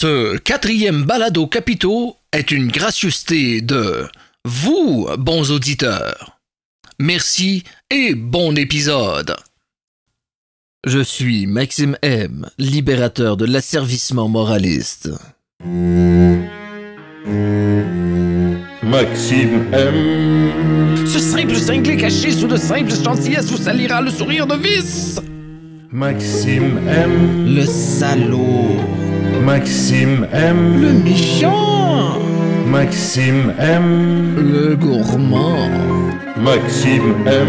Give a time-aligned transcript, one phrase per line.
[0.00, 4.06] Ce quatrième balado capitaux est une gracieuseté de
[4.44, 6.38] vous, bons auditeurs.
[7.00, 9.34] Merci et bon épisode.
[10.86, 15.10] Je suis Maxime M, libérateur de l'asservissement moraliste.
[18.84, 21.06] Maxime M.
[21.08, 25.20] Ce simple cinglé caché sous de simples gentillesses vous salira le sourire de vice.
[25.90, 27.56] Maxime M.
[27.56, 29.07] Le salaud.
[29.48, 30.78] Maxime M.
[30.78, 32.18] Le méchant.
[32.66, 34.34] Maxime M.
[34.36, 35.70] Le gourmand.
[36.36, 37.48] Maxime M.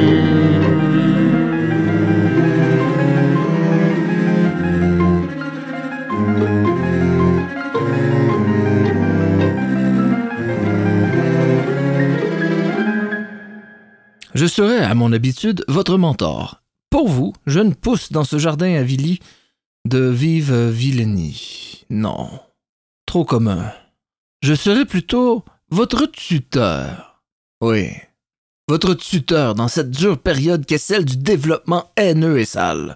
[14.34, 16.62] Je serai, à mon habitude, votre mentor.
[16.90, 19.20] Pour vous, je ne pousse dans ce jardin à Villy
[19.85, 21.85] de vive vilenie.
[21.89, 22.29] Non.
[23.05, 23.71] Trop commun.
[24.41, 27.21] Je serai plutôt votre tuteur.
[27.62, 27.91] Oui.
[28.67, 32.95] Votre tuteur dans cette dure période qu'est celle du développement haineux et sale.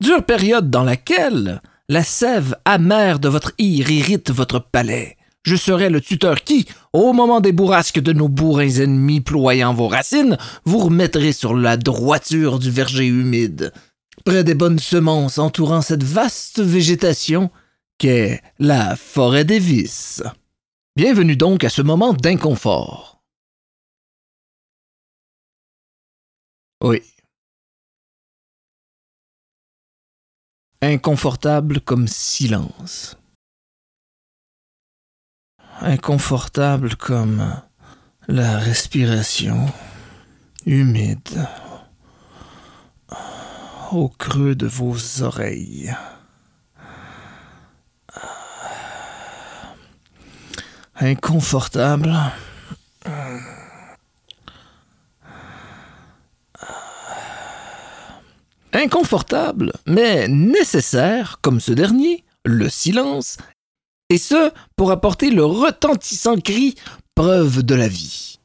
[0.00, 5.16] Dure période dans laquelle la sève amère de votre ire irrite votre palais.
[5.44, 9.88] Je serai le tuteur qui, au moment des bourrasques de nos bourrins ennemis ployant vos
[9.88, 13.72] racines, vous remettrez sur la droiture du verger humide,
[14.24, 17.50] près des bonnes semences entourant cette vaste végétation
[17.98, 20.22] qu'est la forêt des vices.
[20.96, 23.22] Bienvenue donc à ce moment d'inconfort.
[26.82, 27.00] Oui.
[30.82, 33.16] Inconfortable comme silence
[35.82, 37.60] inconfortable comme
[38.28, 39.66] la respiration,
[40.64, 41.46] humide,
[43.94, 45.94] au creux de vos oreilles.
[50.96, 52.16] Inconfortable.
[58.72, 63.36] Inconfortable, mais nécessaire, comme ce dernier, le silence
[64.08, 66.76] et ce, pour apporter le retentissant cri
[67.14, 68.38] preuve de la vie.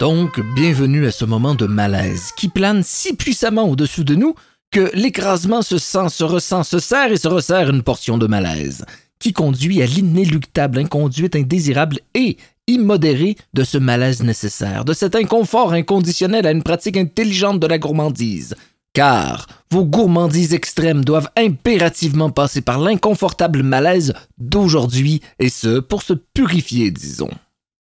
[0.00, 4.34] Donc, bienvenue à ce moment de malaise qui plane si puissamment au-dessus de nous
[4.70, 8.86] que l'écrasement se sent, se ressent, se serre et se resserre une portion de malaise
[9.18, 15.74] qui conduit à l'inéluctable inconduite indésirable et immodérée de ce malaise nécessaire, de cet inconfort
[15.74, 18.54] inconditionnel à une pratique intelligente de la gourmandise.
[18.94, 26.14] Car vos gourmandises extrêmes doivent impérativement passer par l'inconfortable malaise d'aujourd'hui, et ce, pour se
[26.14, 27.28] purifier, disons.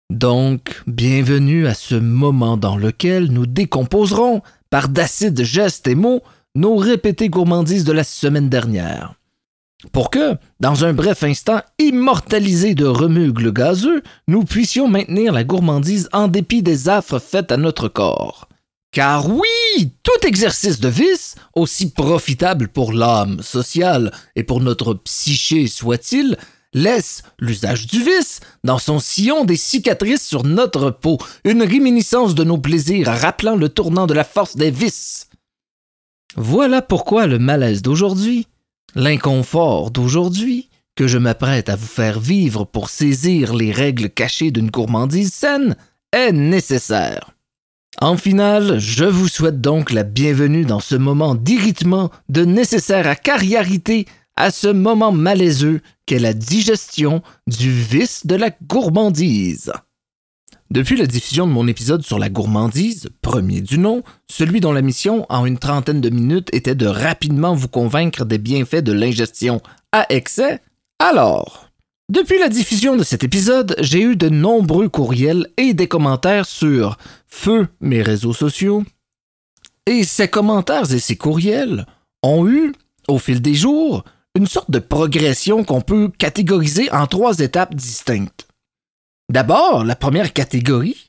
[0.09, 6.21] Donc, bienvenue à ce moment dans lequel nous décomposerons, par d'acides gestes et mots,
[6.55, 9.15] nos répétées gourmandises de la semaine dernière
[9.91, 16.09] pour que, dans un bref instant immortalisé de remugles gazeux, nous puissions maintenir la gourmandise
[16.13, 18.47] en dépit des affres faites à notre corps.
[18.91, 25.67] Car oui, tout exercice de vice, aussi profitable pour l'âme sociale et pour notre psyché
[25.67, 26.37] soit-il,
[26.73, 32.43] laisse l'usage du vice dans son sillon des cicatrices sur notre peau, une réminiscence de
[32.43, 35.29] nos plaisirs rappelant le tournant de la force des vices.
[36.35, 38.47] Voilà pourquoi le malaise d'aujourd'hui
[38.95, 44.69] L'inconfort d'aujourd'hui, que je m'apprête à vous faire vivre pour saisir les règles cachées d'une
[44.69, 45.75] gourmandise saine,
[46.11, 47.31] est nécessaire.
[48.01, 54.07] En finale, je vous souhaite donc la bienvenue dans ce moment d'irritement, de nécessaire acariarité,
[54.35, 59.71] à ce moment malaiseux qu'est la digestion du vice de la gourmandise.
[60.71, 64.81] Depuis la diffusion de mon épisode sur la gourmandise, premier du nom, celui dont la
[64.81, 69.61] mission, en une trentaine de minutes, était de rapidement vous convaincre des bienfaits de l'ingestion
[69.91, 70.61] à excès,
[70.99, 71.69] alors,
[72.09, 76.97] depuis la diffusion de cet épisode, j'ai eu de nombreux courriels et des commentaires sur
[77.27, 78.83] Feu, mes réseaux sociaux.
[79.85, 81.85] Et ces commentaires et ces courriels
[82.23, 82.73] ont eu,
[83.07, 84.03] au fil des jours,
[84.35, 88.47] une sorte de progression qu'on peut catégoriser en trois étapes distinctes.
[89.31, 91.07] D'abord, la première catégorie,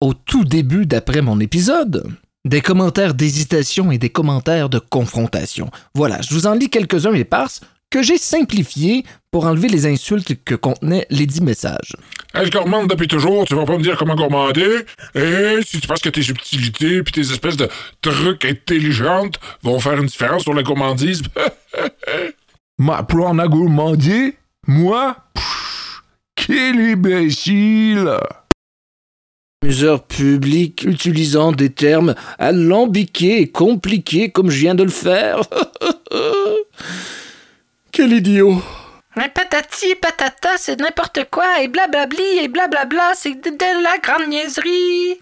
[0.00, 2.06] au tout début d'après mon épisode,
[2.44, 5.70] des commentaires d'hésitation et des commentaires de confrontation.
[5.94, 7.60] Voilà, je vous en lis quelques-uns éparses
[7.90, 11.94] que j'ai simplifiés pour enlever les insultes que contenaient les dix messages.
[12.34, 14.86] je gourmande depuis toujours, tu vas pas me dire comment gourmander.
[15.14, 17.68] Et si tu penses que tes subtilités puis tes espèces de
[18.00, 21.22] trucs intelligentes vont faire une différence sur la gourmandise,
[22.78, 24.36] Ma plan à gourmander?
[24.66, 25.16] Moi?
[26.34, 28.16] Quel imbécile
[29.62, 35.40] Museur public utilisant des termes alambiqués et compliqués comme je viens de le faire.
[37.92, 38.60] Quel idiot
[39.16, 44.28] Mais patati patata, c'est n'importe quoi, et blablabli, et blablabla, c'est de, de la grande
[44.28, 45.20] niaiserie.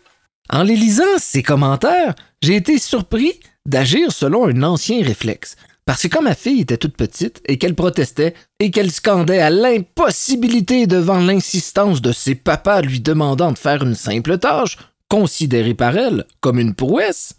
[0.48, 5.56] En les lisant, ces commentaires, j'ai été surpris d'agir selon un ancien réflexe.
[5.90, 9.50] Parce que quand ma fille était toute petite et qu'elle protestait et qu'elle scandait à
[9.50, 14.78] l'impossibilité devant l'insistance de ses papas lui demandant de faire une simple tâche,
[15.08, 17.34] considérée par elle comme une prouesse,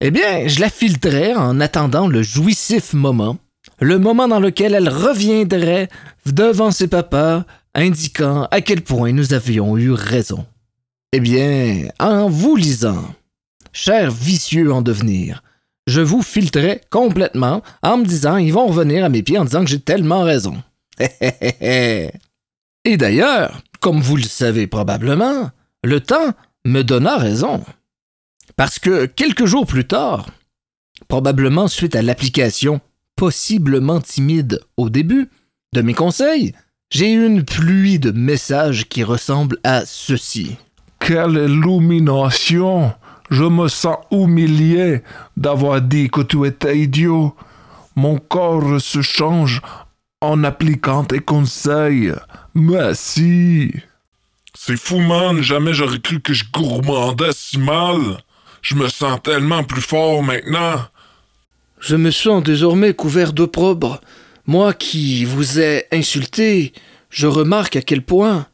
[0.00, 3.36] eh bien, je la filtrais en attendant le jouissif moment,
[3.80, 5.88] le moment dans lequel elle reviendrait
[6.26, 7.44] devant ses papas,
[7.76, 10.46] indiquant à quel point nous avions eu raison.
[11.12, 13.04] Eh bien, en vous lisant,
[13.72, 15.44] cher vicieux en devenir,
[15.88, 19.64] je vous filtrais complètement en me disant ils vont revenir à mes pieds en disant
[19.64, 20.62] que j'ai tellement raison.
[21.60, 22.10] Et
[22.96, 25.50] d'ailleurs, comme vous le savez probablement,
[25.82, 27.64] le temps me donna raison.
[28.56, 30.26] Parce que quelques jours plus tard,
[31.08, 32.80] probablement suite à l'application
[33.16, 35.30] possiblement timide au début
[35.74, 36.52] de mes conseils,
[36.90, 40.56] j'ai eu une pluie de messages qui ressemblent à ceci.
[41.00, 42.92] Quelle illumination
[43.30, 45.02] Je me sens humilié
[45.36, 47.34] d'avoir dit que tu étais idiot.
[47.96, 49.60] Mon corps se change
[50.20, 52.12] en appliquant tes conseils.
[52.54, 53.72] Merci.
[54.54, 55.42] C'est fou, man.
[55.42, 58.18] Jamais j'aurais cru que je gourmandais si mal.
[58.62, 60.80] Je me sens tellement plus fort maintenant.
[61.80, 64.00] Je me sens désormais couvert d'opprobre.
[64.46, 66.72] Moi qui vous ai insulté,
[67.10, 68.46] je remarque à quel point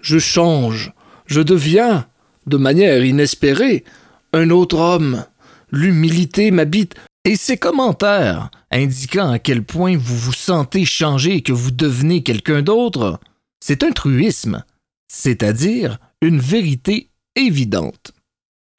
[0.00, 0.92] je change,
[1.26, 2.06] je deviens,
[2.46, 3.84] de manière inespérée,
[4.32, 5.24] un autre homme.
[5.70, 6.94] L'humilité m'habite,
[7.24, 12.22] et ces commentaires indiquant à quel point vous vous sentez changer et que vous devenez
[12.22, 13.20] quelqu'un d'autre,
[13.60, 14.64] c'est un truisme,
[15.08, 18.12] c'est-à-dire une vérité évidente.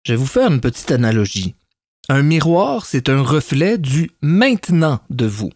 [0.05, 1.55] Je vais vous faire une petite analogie.
[2.09, 5.51] Un miroir, c'est un reflet du maintenant de vous.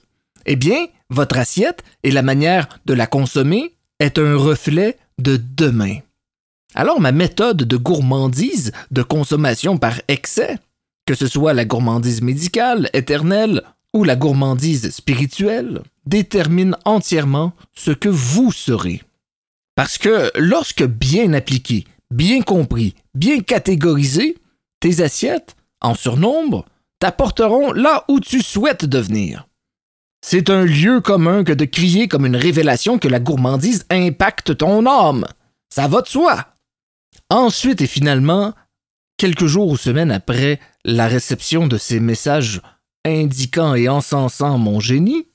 [0.45, 5.97] Eh bien, votre assiette et la manière de la consommer est un reflet de demain.
[6.75, 10.59] Alors ma méthode de gourmandise, de consommation par excès,
[11.05, 13.63] que ce soit la gourmandise médicale, éternelle
[13.93, 19.01] ou la gourmandise spirituelle, détermine entièrement ce que vous serez.
[19.75, 24.35] Parce que lorsque bien appliqué, bien compris, bien catégorisé,
[24.81, 26.65] tes assiettes, en surnombre,
[26.99, 29.47] t'apporteront là où tu souhaites devenir.
[30.21, 34.85] C'est un lieu commun que de crier comme une révélation que la gourmandise impacte ton
[34.87, 35.25] âme.
[35.69, 36.54] Ça va de soi.
[37.29, 38.53] Ensuite et finalement,
[39.17, 42.61] quelques jours ou semaines après la réception de ces messages
[43.05, 45.27] indiquant et encensant mon génie,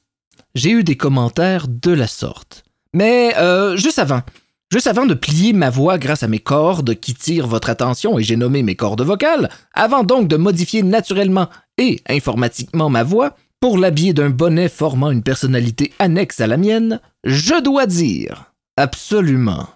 [0.54, 2.64] j'ai eu des commentaires de la sorte.
[2.92, 4.22] Mais euh, juste avant,
[4.72, 8.22] juste avant de plier ma voix grâce à mes cordes qui tirent votre attention et
[8.22, 11.48] j'ai nommé mes cordes vocales, avant donc de modifier naturellement
[11.78, 17.00] et informatiquement ma voix pour l'habiller d'un bonnet formant une personnalité annexe à la mienne,
[17.24, 19.68] je dois dire absolument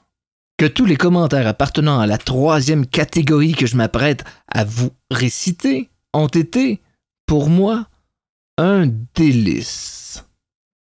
[0.56, 5.90] que tous les commentaires appartenant à la troisième catégorie que je m'apprête à vous réciter
[6.12, 6.80] ont été,
[7.26, 7.88] pour moi,
[8.56, 10.24] un délice.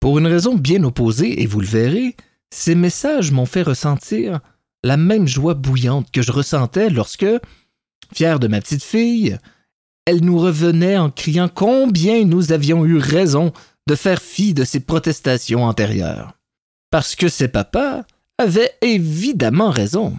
[0.00, 2.16] Pour une raison bien opposée, et vous le verrez,
[2.50, 4.40] ces messages m'ont fait ressentir
[4.84, 7.26] la même joie bouillante que je ressentais lorsque,
[8.12, 9.38] fière de ma petite fille,
[10.06, 13.52] elle nous revenait en criant combien nous avions eu raison
[13.88, 16.34] de faire fi de ses protestations antérieures.
[16.90, 18.04] Parce que ses papas
[18.38, 20.16] avaient évidemment raison.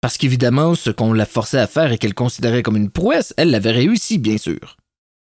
[0.00, 3.50] Parce qu'évidemment, ce qu'on la forçait à faire et qu'elle considérait comme une prouesse, elle
[3.50, 4.76] l'avait réussi, bien sûr.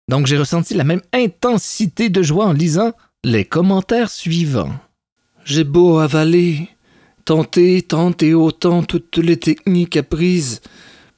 [0.09, 2.93] Donc j'ai ressenti la même intensité de joie en lisant
[3.25, 4.75] les commentaires suivants.
[5.45, 6.69] J'ai beau avaler,
[7.25, 10.61] tenter, tenter autant toutes les techniques apprises,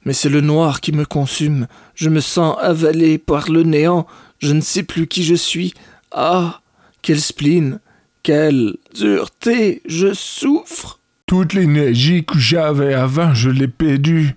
[0.03, 1.67] mais c'est le noir qui me consume.
[1.95, 4.05] Je me sens avalé par le néant.
[4.39, 5.73] Je ne sais plus qui je suis.
[6.11, 6.61] Ah,
[7.01, 7.79] quel spleen,
[8.25, 10.99] quelle dureté, je souffre.
[11.27, 14.35] Toute l'énergie que j'avais avant, je l'ai perdue.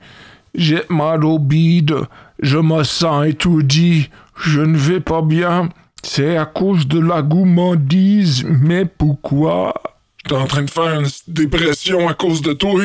[0.55, 1.97] J'ai mal au bide,
[2.39, 5.71] je me sens étourdi, je ne vais pas bien.
[6.03, 9.73] C'est à cause de la gourmandise, mais pourquoi?
[10.19, 12.85] J'étais en train de faire une dépression à cause de toi.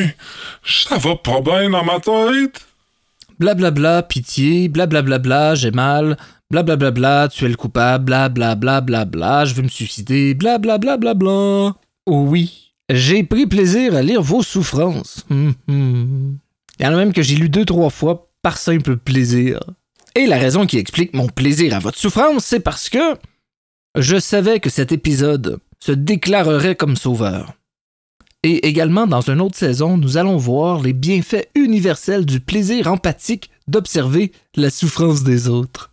[0.66, 2.66] Ça va pas bien dans ma tête.
[3.40, 6.16] Blablabla, pitié, blablabla, j'ai mal,
[6.62, 10.98] blablabla, tu es le coupable, blablabla, je veux me suicider, blablabla.
[12.06, 15.26] Oh oui, j'ai pris plaisir à lire vos souffrances.
[15.32, 16.38] Hum, hum.
[16.80, 19.60] Il y en a même que j'ai lu deux, trois fois par simple plaisir.
[20.16, 23.16] Et la raison qui explique mon plaisir à votre souffrance, c'est parce que
[23.98, 27.54] je savais que cet épisode se déclarerait comme sauveur.
[28.44, 33.50] Et également, dans une autre saison, nous allons voir les bienfaits universels du plaisir empathique
[33.68, 35.93] d'observer la souffrance des autres.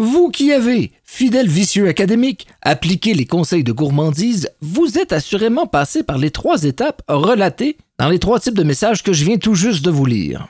[0.00, 6.04] Vous qui avez, fidèle vicieux académique, appliqué les conseils de gourmandise, vous êtes assurément passé
[6.04, 9.56] par les trois étapes relatées dans les trois types de messages que je viens tout
[9.56, 10.46] juste de vous lire.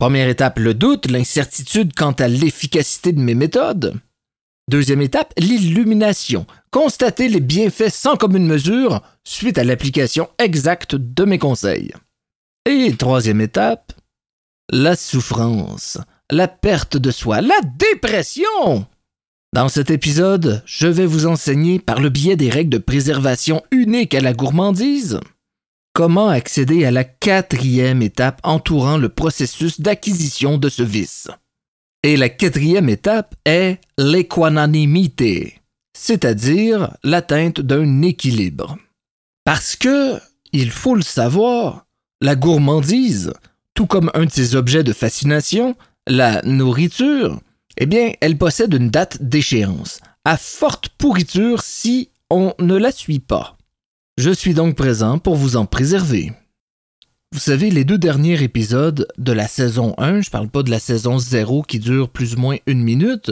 [0.00, 4.00] Première étape, le doute, l'incertitude quant à l'efficacité de mes méthodes.
[4.68, 11.38] Deuxième étape, l'illumination, constater les bienfaits sans commune mesure suite à l'application exacte de mes
[11.38, 11.92] conseils.
[12.66, 13.92] Et troisième étape,
[14.70, 15.98] la souffrance,
[16.32, 18.86] la perte de soi, la dépression.
[19.52, 24.14] Dans cet épisode, je vais vous enseigner, par le biais des règles de préservation uniques
[24.14, 25.20] à la gourmandise,
[25.92, 31.28] comment accéder à la quatrième étape entourant le processus d'acquisition de ce vice.
[32.02, 35.60] Et la quatrième étape est l'équanimité,
[35.94, 38.78] c'est-à-dire l'atteinte d'un équilibre.
[39.44, 40.18] Parce que,
[40.52, 41.84] il faut le savoir,
[42.22, 43.34] la gourmandise,
[43.74, 47.40] tout comme un de ses objets de fascination, la nourriture,
[47.78, 53.18] eh bien, elle possède une date d'échéance, à forte pourriture si on ne la suit
[53.18, 53.56] pas.
[54.18, 56.32] Je suis donc présent pour vous en préserver.
[57.32, 60.78] Vous savez, les deux derniers épisodes de la saison 1, je parle pas de la
[60.80, 63.30] saison 0 qui dure plus ou moins une minute,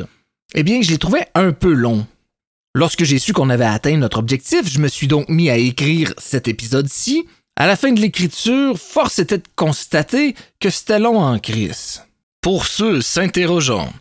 [0.54, 2.06] eh bien, je les trouvais un peu longs.
[2.74, 6.14] Lorsque j'ai su qu'on avait atteint notre objectif, je me suis donc mis à écrire
[6.18, 7.26] cet épisode-ci.
[7.56, 12.02] À la fin de l'écriture, force était de constater que c'était long en crise.
[12.40, 13.92] Pour ceux s'interrogeant,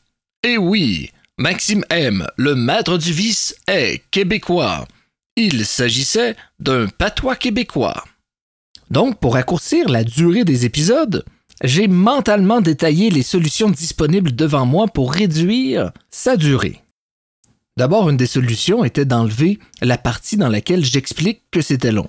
[0.44, 4.88] eh oui, Maxime M, le maître du vice, est québécois.
[5.36, 8.06] Il s'agissait d'un patois québécois.
[8.92, 11.26] Donc, pour raccourcir la durée des épisodes,
[11.66, 16.82] j'ai mentalement détaillé les solutions disponibles devant moi pour réduire sa durée.
[17.76, 22.08] D'abord, une des solutions était d'enlever la partie dans laquelle j'explique que c'était long.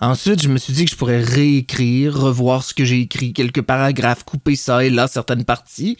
[0.00, 3.60] Ensuite, je me suis dit que je pourrais réécrire, revoir ce que j'ai écrit, quelques
[3.60, 5.98] paragraphes, couper ça et là certaines parties.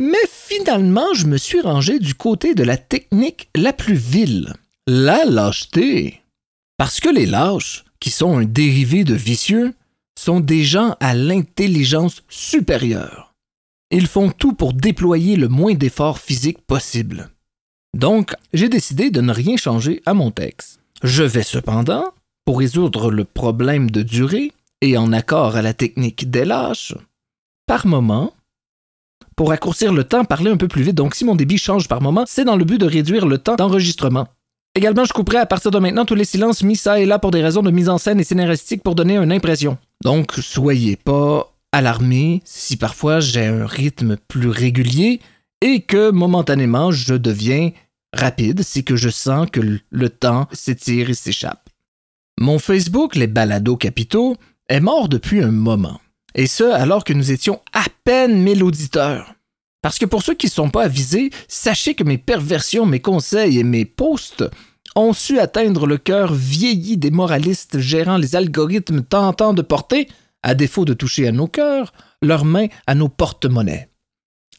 [0.00, 4.54] Mais finalement, je me suis rangé du côté de la technique la plus vile,
[4.88, 6.20] la lâcheté.
[6.76, 9.74] Parce que les lâches, qui sont un dérivé de vicieux,
[10.18, 13.34] sont des gens à l'intelligence supérieure.
[13.92, 17.30] Ils font tout pour déployer le moins d'efforts physiques possible.
[17.94, 20.80] Donc, j'ai décidé de ne rien changer à mon texte.
[21.04, 22.06] Je vais cependant
[22.44, 26.94] pour résoudre le problème de durée et en accord à la technique lâches,
[27.66, 28.32] par moment,
[29.36, 30.96] pour raccourcir le temps, parler un peu plus vite.
[30.96, 33.56] Donc, si mon débit change par moment, c'est dans le but de réduire le temps
[33.56, 34.26] d'enregistrement.
[34.74, 37.30] Également, je couperai à partir de maintenant tous les silences mis ça et là pour
[37.30, 39.78] des raisons de mise en scène et scénaristique pour donner une impression.
[40.02, 45.20] Donc, soyez pas alarmés si parfois j'ai un rythme plus régulier
[45.60, 47.70] et que momentanément je deviens
[48.14, 51.61] rapide, c'est que je sens que le temps s'étire et s'échappe.
[52.38, 54.36] Mon Facebook, les balados capitaux,
[54.68, 56.00] est mort depuis un moment.
[56.34, 59.34] Et ce, alors que nous étions à peine mille auditeurs.
[59.82, 63.58] Parce que pour ceux qui ne sont pas avisés, sachez que mes perversions, mes conseils
[63.58, 64.44] et mes posts
[64.94, 70.08] ont su atteindre le cœur vieilli des moralistes gérant les algorithmes tentant de porter,
[70.42, 73.88] à défaut de toucher à nos cœurs, leurs mains à nos porte-monnaies.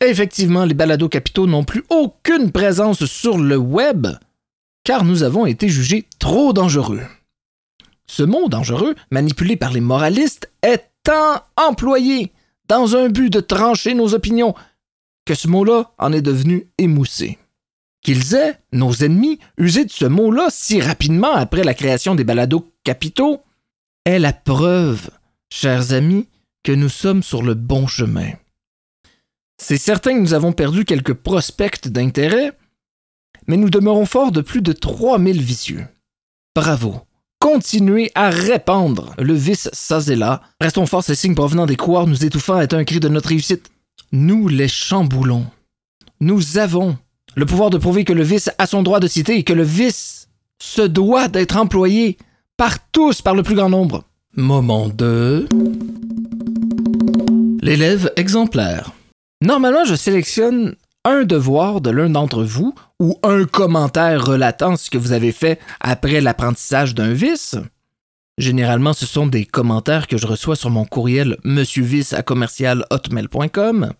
[0.01, 4.07] Effectivement, les balados capitaux n'ont plus aucune présence sur le web,
[4.83, 7.03] car nous avons été jugés trop dangereux.
[8.15, 12.31] Ce mot dangereux, manipulé par les moralistes, est tant employé
[12.67, 14.53] dans un but de trancher nos opinions
[15.25, 17.39] que ce mot-là en est devenu émoussé.
[18.03, 22.71] Qu'ils aient, nos ennemis, usé de ce mot-là si rapidement après la création des balados
[22.83, 23.41] capitaux
[24.05, 25.09] est la preuve,
[25.51, 26.29] chers amis,
[26.61, 28.29] que nous sommes sur le bon chemin.
[29.57, 32.51] C'est certain que nous avons perdu quelques prospects d'intérêt,
[33.47, 35.87] mais nous demeurons forts de plus de 3000 vicieux.
[36.55, 37.01] Bravo,
[37.43, 40.41] continuer à répandre le vice Sazela.
[40.61, 43.69] Restons forts, ces signes provenant des couards nous étouffant est un cri de notre réussite.
[44.13, 45.45] Nous les chamboulons.
[46.21, 46.97] Nous avons
[47.35, 49.63] le pouvoir de prouver que le vice a son droit de citer et que le
[49.63, 52.17] vice se doit d'être employé
[52.55, 54.05] par tous, par le plus grand nombre.
[54.37, 55.49] Moment 2.
[57.61, 58.93] L'élève exemplaire.
[59.41, 64.97] Normalement, je sélectionne un devoir de l'un d'entre vous ou un commentaire relatant ce que
[64.97, 67.55] vous avez fait après l'apprentissage d'un vice?
[68.37, 73.93] Généralement, ce sont des commentaires que je reçois sur mon courriel monsieurvice à commercialhotmail.com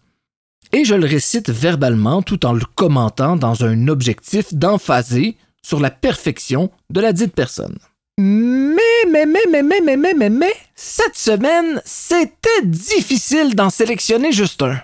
[0.72, 5.92] et je le récite verbalement tout en le commentant dans un objectif d'emphaser sur la
[5.92, 7.78] perfection de la dite personne.
[8.18, 8.76] Mais,
[9.10, 14.62] mais, mais, mais, mais, mais, mais, mais, mais, cette semaine, c'était difficile d'en sélectionner juste
[14.62, 14.78] un.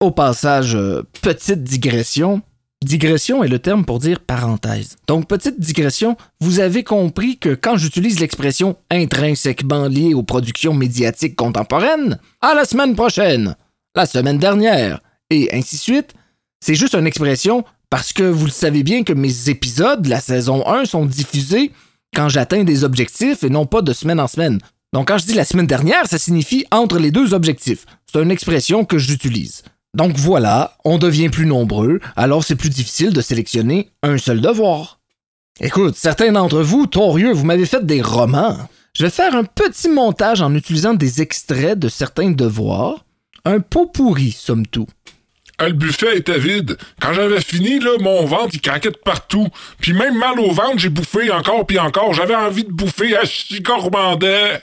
[0.00, 2.42] Au passage, euh, petite digression,
[2.84, 4.96] Digression est le terme pour dire parenthèse.
[5.08, 11.34] Donc, petite digression, vous avez compris que quand j'utilise l'expression intrinsèquement liée aux productions médiatiques
[11.34, 13.56] contemporaines, à la semaine prochaine,
[13.96, 15.00] la semaine dernière,
[15.30, 16.14] et ainsi de suite,
[16.60, 20.20] c'est juste une expression parce que vous le savez bien que mes épisodes de la
[20.20, 21.72] saison 1 sont diffusés
[22.14, 24.60] quand j'atteins des objectifs et non pas de semaine en semaine.
[24.92, 27.86] Donc quand je dis la semaine dernière, ça signifie entre les deux objectifs.
[28.06, 29.62] C'est une expression que j'utilise.
[29.94, 35.00] Donc voilà, on devient plus nombreux, alors c'est plus difficile de sélectionner un seul devoir.
[35.60, 38.56] Écoute, certains d'entre vous, torieux, vous m'avez fait des romans.
[38.94, 43.04] Je vais faire un petit montage en utilisant des extraits de certains devoirs.
[43.44, 44.88] Un pot pourri, somme toute.
[45.60, 46.76] Ah, le buffet était vide.
[47.00, 49.48] Quand j'avais fini, là, mon ventre, il craquait de partout.
[49.80, 52.14] Puis même mal au ventre, j'ai bouffé encore puis encore.
[52.14, 54.62] J'avais envie de bouffer à chicormandais.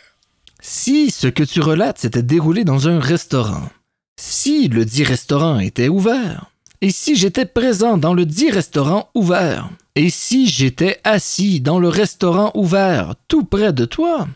[0.62, 3.70] Si ce que tu relates s'était déroulé dans un restaurant,
[4.18, 9.70] si le dit restaurant était ouvert, et si j'étais présent dans le dit restaurant ouvert,
[9.96, 14.28] et si j'étais assis dans le restaurant ouvert tout près de toi,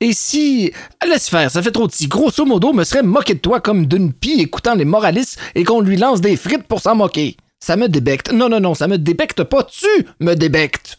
[0.00, 0.70] et si.
[1.08, 2.08] Laisse faire, ça fait trop de si.
[2.08, 5.80] Grosso modo, me serait moqué de toi comme d'une pie écoutant les moralistes et qu'on
[5.80, 7.36] lui lance des frites pour s'en moquer.
[7.58, 8.30] Ça me débecte.
[8.30, 9.64] Non, non, non, ça me débecte pas.
[9.64, 10.98] Tu me débectes.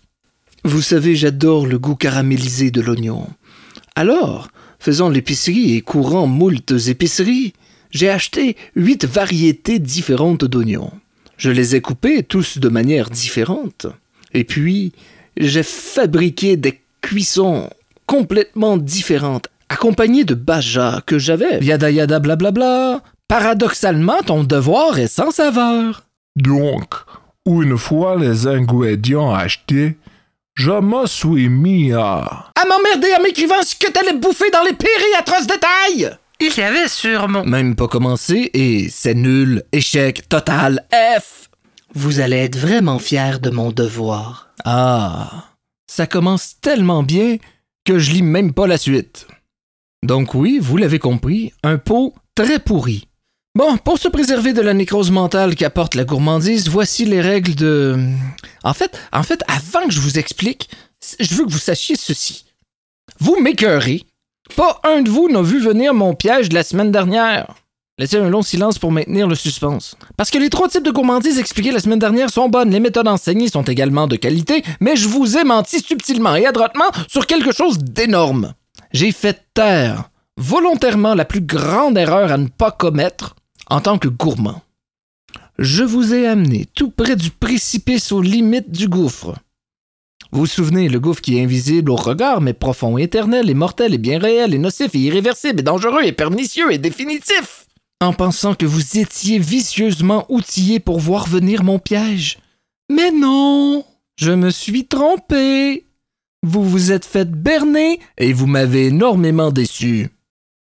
[0.63, 3.27] Vous savez, j'adore le goût caramélisé de l'oignon.
[3.95, 4.47] Alors,
[4.79, 7.53] faisant l'épicerie et courant moultes épiceries,
[7.91, 10.91] j'ai acheté huit variétés différentes d'oignons.
[11.37, 13.87] Je les ai coupés tous de manière différente.
[14.33, 14.93] Et puis,
[15.37, 17.69] j'ai fabriqué des cuissons
[18.05, 21.59] complètement différentes, accompagnées de baja que j'avais.
[21.61, 23.01] Yada yada blablabla.
[23.27, 26.03] Paradoxalement, ton devoir est sans saveur.
[26.35, 26.93] Donc,
[27.45, 29.97] une fois les ingrédients achetés,
[30.53, 32.51] je me suis mis à...
[32.55, 36.17] À m'emmerder en m'écrivant ce que t'allais bouffer dans les pires et atroces détails!
[36.39, 37.45] Il y avait sur mon...
[37.45, 41.49] Même pas commencé et c'est nul, échec, total, F.
[41.93, 44.49] Vous allez être vraiment fier de mon devoir.
[44.65, 45.45] Ah,
[45.87, 47.37] ça commence tellement bien
[47.85, 49.27] que je lis même pas la suite.
[50.03, 53.07] Donc oui, vous l'avez compris, un pot très pourri.
[53.55, 57.97] Bon, pour se préserver de la nécrose mentale qu'apporte la gourmandise, voici les règles de...
[58.63, 60.69] En fait, en fait, avant que je vous explique,
[61.17, 62.45] je veux que vous sachiez ceci.
[63.19, 64.03] Vous m'écœurez.
[64.55, 67.47] Pas un de vous n'a vu venir mon piège de la semaine dernière.
[67.97, 69.95] Laissez un long silence pour maintenir le suspense.
[70.17, 73.07] Parce que les trois types de gourmandises expliqués la semaine dernière sont bonnes, les méthodes
[73.07, 77.53] enseignées sont également de qualité, mais je vous ai menti subtilement et adroitement sur quelque
[77.53, 78.53] chose d'énorme.
[78.91, 83.35] J'ai fait taire volontairement la plus grande erreur à ne pas commettre
[83.69, 84.61] en tant que gourmand.
[85.57, 89.35] Je vous ai amené tout près du précipice aux limites du gouffre.
[90.35, 93.53] Vous vous souvenez, le gouffre qui est invisible au regard, mais profond et éternel, et
[93.53, 97.67] mortel et bien réel, et nocif et irréversible, et dangereux et pernicieux et définitif.
[98.01, 102.39] En pensant que vous étiez vicieusement outillé pour voir venir mon piège.
[102.91, 103.85] Mais non,
[104.17, 105.85] je me suis trompé.
[106.43, 110.09] Vous vous êtes fait berner et vous m'avez énormément déçu.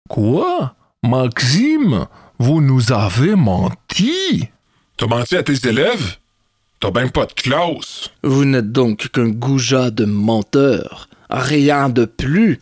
[0.09, 0.77] Quoi?
[1.03, 2.07] Maxime,
[2.39, 4.45] vous nous avez menti?
[4.97, 6.19] T'as menti à tes élèves?
[6.81, 8.11] T'as même pas de classe.
[8.23, 11.09] Vous n'êtes donc qu'un goujat de menteur.
[11.29, 12.61] Rien de plus.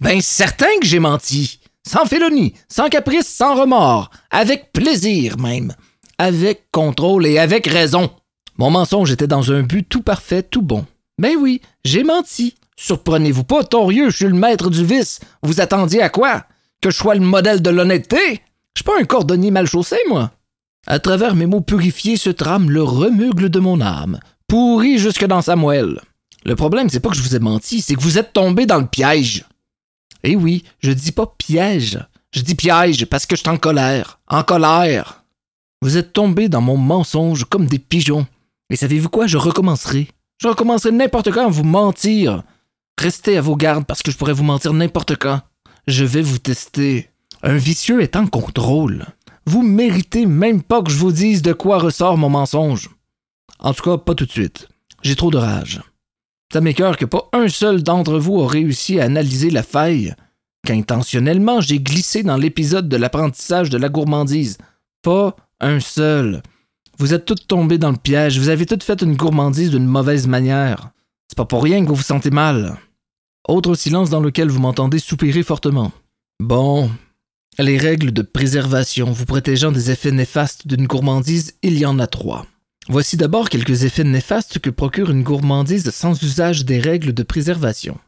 [0.00, 1.60] Ben certain que j'ai menti.
[1.86, 4.10] Sans félonie, sans caprice, sans remords.
[4.30, 5.74] Avec plaisir même.
[6.18, 8.10] Avec contrôle et avec raison.
[8.56, 10.86] Mon mensonge était dans un but tout parfait, tout bon.
[11.18, 12.54] Ben oui, j'ai menti.
[12.76, 15.20] Surprenez-vous pas, torieux, je suis le maître du vice.
[15.42, 16.44] Vous attendiez à quoi?
[16.80, 18.42] Que je sois le modèle de l'honnêteté?
[18.74, 20.30] Je suis pas un cordonnier mal chaussé, moi.
[20.86, 25.42] À travers mes mots purifiés se trame le remugle de mon âme, pourri jusque dans
[25.42, 26.00] sa moelle.
[26.44, 28.78] Le problème, c'est pas que je vous ai menti, c'est que vous êtes tombé dans
[28.78, 29.44] le piège.
[30.22, 31.98] Eh oui, je dis pas piège,
[32.32, 34.20] je dis piège parce que je suis en colère.
[34.28, 35.24] En colère.
[35.82, 38.26] Vous êtes tombé dans mon mensonge comme des pigeons.
[38.70, 40.08] Et savez-vous quoi, je recommencerai.
[40.40, 42.42] Je recommencerai n'importe quand à vous mentir.
[42.98, 45.40] Restez à vos gardes parce que je pourrais vous mentir n'importe quand.
[45.86, 47.10] Je vais vous tester.
[47.42, 49.06] Un vicieux est en contrôle.
[49.50, 52.88] Vous méritez même pas que je vous dise de quoi ressort mon mensonge.
[53.58, 54.68] En tout cas, pas tout de suite.
[55.02, 55.80] J'ai trop de rage.
[56.52, 60.14] Ça m'écœure que pas un seul d'entre vous a réussi à analyser la faille
[60.64, 64.56] qu'intentionnellement j'ai glissé dans l'épisode de l'apprentissage de la gourmandise.
[65.02, 66.42] Pas un seul.
[67.00, 70.28] Vous êtes toutes tombés dans le piège, vous avez toutes fait une gourmandise d'une mauvaise
[70.28, 70.90] manière.
[71.26, 72.76] C'est pas pour rien que vous vous sentez mal.
[73.48, 75.90] Autre silence dans lequel vous m'entendez soupirer fortement.
[76.38, 76.88] Bon,
[77.62, 82.06] les règles de préservation vous protégeant des effets néfastes d'une gourmandise, il y en a
[82.06, 82.46] trois.
[82.88, 87.98] Voici d'abord quelques effets néfastes que procure une gourmandise sans usage des règles de préservation.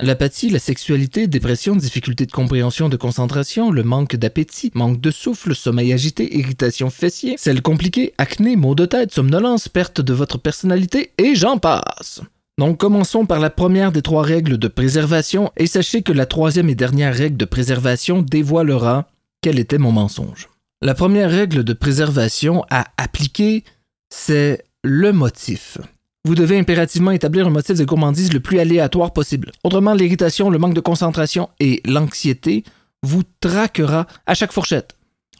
[0.00, 5.54] L'apathie, la sexualité, dépression, difficulté de compréhension de concentration, le manque d'appétit, manque de souffle,
[5.54, 11.12] sommeil agité, irritation fessier, selles compliquées, acné, maux de tête, somnolence, perte de votre personnalité,
[11.18, 12.22] et j'en passe.
[12.58, 16.68] Donc commençons par la première des trois règles de préservation, et sachez que la troisième
[16.68, 19.08] et dernière règle de préservation dévoilera
[19.40, 20.48] quel était mon mensonge.
[20.80, 23.64] La première règle de préservation à appliquer,
[24.10, 25.78] c'est le motif
[26.24, 29.52] vous devez impérativement établir un motif de gourmandise le plus aléatoire possible.
[29.62, 32.64] Autrement, l'irritation, le manque de concentration et l'anxiété
[33.02, 34.96] vous traquera à chaque fourchette.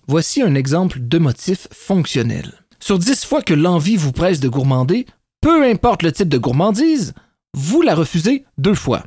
[0.06, 2.52] Voici un exemple de motif fonctionnel.
[2.80, 5.06] Sur 10 fois que l'envie vous presse de gourmander,
[5.44, 7.12] peu importe le type de gourmandise,
[7.52, 9.04] vous la refusez deux fois.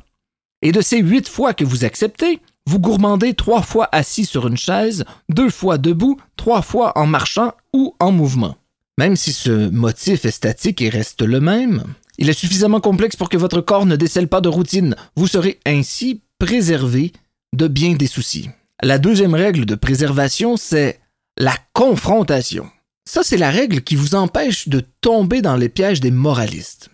[0.62, 4.56] Et de ces huit fois que vous acceptez, vous gourmandez trois fois assis sur une
[4.56, 8.56] chaise, deux fois debout, trois fois en marchant ou en mouvement.
[8.98, 11.82] Même si ce motif est statique et reste le même,
[12.18, 14.94] il est suffisamment complexe pour que votre corps ne décèle pas de routine.
[15.16, 17.12] Vous serez ainsi préservé
[17.52, 18.48] de bien des soucis.
[18.80, 21.00] La deuxième règle de préservation, c'est
[21.36, 22.70] la confrontation.
[23.10, 26.90] Ça, c'est la règle qui vous empêche de tomber dans les pièges des moralistes.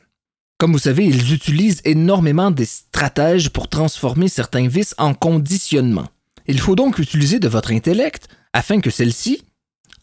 [0.59, 6.07] Comme vous savez, ils utilisent énormément des stratèges pour transformer certains vices en conditionnement.
[6.47, 9.43] Il faut donc utiliser de votre intellect afin que celle-ci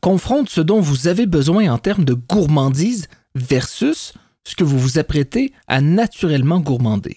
[0.02, 5.00] confronte ce dont vous avez besoin en termes de gourmandise versus ce que vous vous
[5.00, 7.16] apprêtez à naturellement gourmander.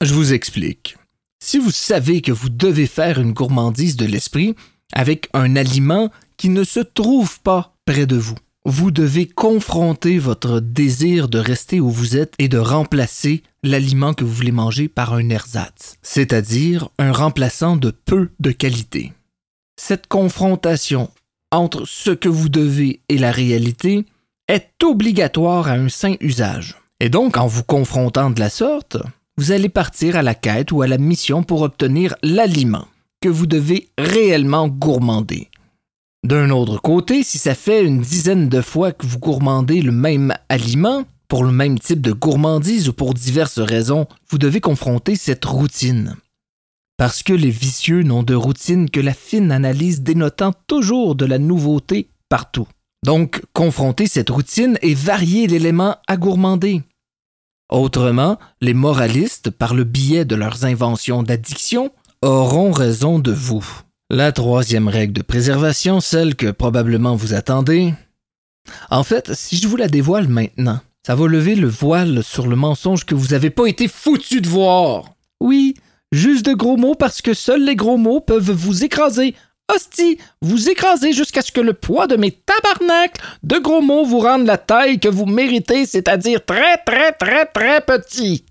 [0.00, 0.96] Je vous explique.
[1.40, 4.56] Si vous savez que vous devez faire une gourmandise de l'esprit
[4.92, 8.34] avec un aliment qui ne se trouve pas de vous,
[8.66, 14.24] vous devez confronter votre désir de rester où vous êtes et de remplacer l'aliment que
[14.24, 19.14] vous voulez manger par un ersatz, c'est-à-dire un remplaçant de peu de qualité.
[19.80, 21.08] Cette confrontation
[21.50, 24.04] entre ce que vous devez et la réalité
[24.48, 26.76] est obligatoire à un sain usage.
[27.00, 28.98] Et donc, en vous confrontant de la sorte,
[29.38, 32.86] vous allez partir à la quête ou à la mission pour obtenir l'aliment
[33.22, 35.47] que vous devez réellement gourmander.
[36.24, 40.34] D'un autre côté, si ça fait une dizaine de fois que vous gourmandez le même
[40.48, 45.44] aliment, pour le même type de gourmandise ou pour diverses raisons, vous devez confronter cette
[45.44, 46.16] routine
[46.98, 51.38] parce que les vicieux n'ont de routine que la fine analyse dénotant toujours de la
[51.38, 52.66] nouveauté partout.
[53.06, 56.82] Donc, confronter cette routine et varier l'élément à gourmander.
[57.70, 63.64] Autrement, les moralistes, par le biais de leurs inventions d'addiction, auront raison de vous.
[64.10, 67.94] La troisième règle de préservation, celle que probablement vous attendez.
[68.90, 72.56] En fait, si je vous la dévoile maintenant, ça va lever le voile sur le
[72.56, 75.14] mensonge que vous n'avez pas été foutu de voir.
[75.40, 75.74] Oui,
[76.10, 79.34] Juste de gros mots parce que seuls les gros mots peuvent vous écraser.
[79.74, 84.20] Hostie, vous écraser jusqu'à ce que le poids de mes tabarnacles de gros mots vous
[84.20, 88.46] rende la taille que vous méritez, c'est-à-dire très très très très petit.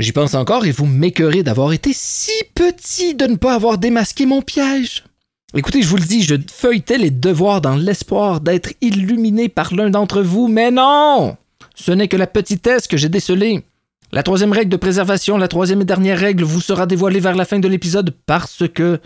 [0.00, 4.24] J'y pense encore et vous m'écœurez d'avoir été si petit de ne pas avoir démasqué
[4.24, 5.04] mon piège.
[5.52, 9.90] Écoutez, je vous le dis, je feuilletais les devoirs dans l'espoir d'être illuminé par l'un
[9.90, 11.36] d'entre vous, mais non!
[11.74, 13.62] Ce n'est que la petitesse que j'ai décelée.
[14.10, 17.44] La troisième règle de préservation, la troisième et dernière règle, vous sera dévoilée vers la
[17.44, 19.00] fin de l'épisode parce que,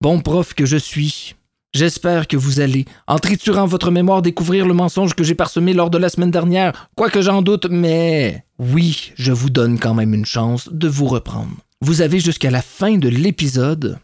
[0.00, 1.34] bon prof que je suis,
[1.76, 5.90] j'espère que vous allez, en triturant votre mémoire, découvrir le mensonge que j'ai parsemé lors
[5.90, 10.26] de la semaine dernière, quoique j'en doute, mais oui, je vous donne quand même une
[10.26, 11.54] chance de vous reprendre.
[11.80, 13.98] Vous avez jusqu'à la fin de l'épisode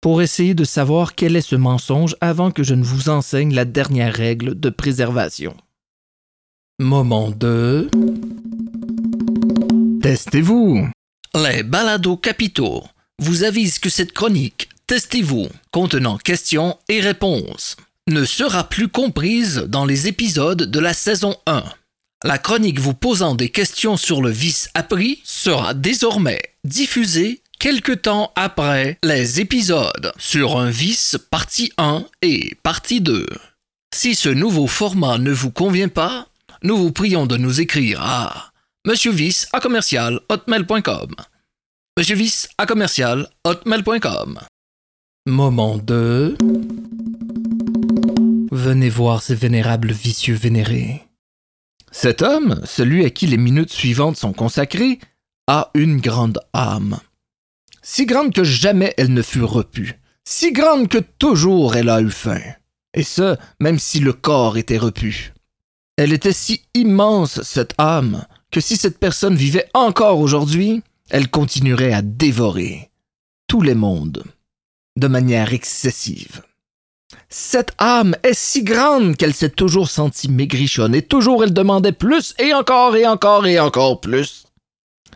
[0.00, 3.64] pour essayer de savoir quel est ce mensonge avant que je ne vous enseigne la
[3.64, 5.54] dernière règle de préservation.
[6.80, 7.88] Moment 2.
[10.02, 10.88] Testez-vous.
[11.34, 12.82] Les balados capitaux
[13.20, 17.76] vous avisent que cette chronique, Testez-vous, contenant questions et réponses,
[18.08, 21.64] ne sera plus comprise dans les épisodes de la saison 1.
[22.24, 28.32] La chronique vous posant des questions sur le vice appris sera désormais diffusée quelque temps
[28.36, 33.26] après les épisodes sur un vice partie 1 et partie 2.
[33.94, 36.28] Si ce nouveau format ne vous convient pas,
[36.62, 38.52] nous vous prions de nous écrire à
[38.86, 41.14] Monsieur Vice à commercial hotmail.com.
[41.98, 44.40] Monsieur Vice à commercial hotmail.com.
[45.28, 46.36] Moment 2.
[48.50, 51.06] Venez voir ces vénérables vicieux vénérés.
[51.92, 54.98] Cet homme, celui à qui les minutes suivantes sont consacrées,
[55.46, 56.98] a une grande âme.
[57.82, 62.10] Si grande que jamais elle ne fut repue, si grande que toujours elle a eu
[62.10, 62.42] faim,
[62.92, 65.32] et ce, même si le corps était repu.
[65.96, 71.92] Elle était si immense, cette âme, que si cette personne vivait encore aujourd'hui, elle continuerait
[71.92, 72.90] à dévorer
[73.46, 74.24] tous les mondes
[74.96, 76.42] de manière excessive.
[77.28, 82.34] Cette âme est si grande qu'elle s'est toujours sentie maigrichonne et toujours elle demandait plus
[82.38, 84.44] et encore et encore et encore plus.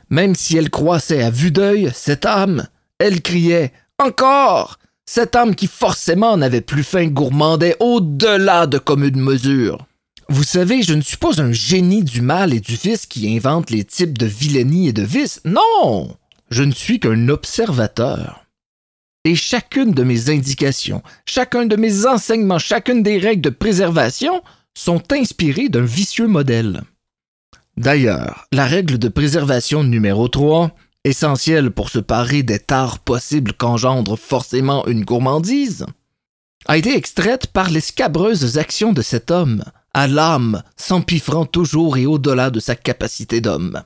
[0.08, 5.66] Même si elle croissait à vue d'œil, cette âme, elle criait Encore Cette âme qui
[5.66, 9.86] forcément n'avait plus faim gourmandait au-delà de commune mesure.
[10.28, 13.70] Vous savez, je ne suis pas un génie du mal et du vice qui invente
[13.70, 15.40] les types de vilainie et de vice.
[15.44, 16.16] Non
[16.50, 18.45] Je ne suis qu'un observateur.
[19.26, 24.40] Et chacune de mes indications, chacun de mes enseignements, chacune des règles de préservation
[24.72, 26.82] sont inspirées d'un vicieux modèle.
[27.76, 30.70] D'ailleurs, la règle de préservation numéro 3,
[31.02, 35.86] essentielle pour se parer des tares possibles qu'engendre forcément une gourmandise,
[36.66, 42.06] a été extraite par les scabreuses actions de cet homme, à l'âme s'empiffrant toujours et
[42.06, 43.82] au-delà de sa capacité d'homme.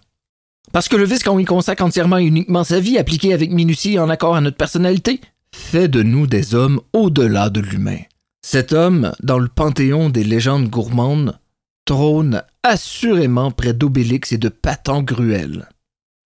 [0.73, 3.99] Parce que le vice qu'on y consacre entièrement et uniquement sa vie, appliqué avec minutie
[3.99, 5.21] en accord à notre personnalité,
[5.55, 7.99] fait de nous des hommes au-delà de l'humain.
[8.43, 11.39] Cet homme, dans le panthéon des légendes gourmandes,
[11.85, 15.69] trône assurément près d'Obélix et de Patangruel.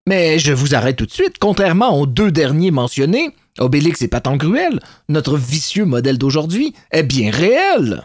[0.07, 3.29] Mais je vous arrête tout de suite, contrairement aux deux derniers mentionnés,
[3.59, 8.03] Obélix et Patangruel, notre vicieux modèle d'aujourd'hui est bien réel.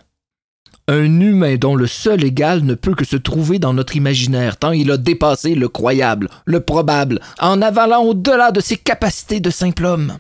[0.90, 4.72] Un humain dont le seul égal ne peut que se trouver dans notre imaginaire, tant
[4.72, 9.84] il a dépassé le croyable, le probable, en avalant au-delà de ses capacités de simple
[9.84, 10.16] homme.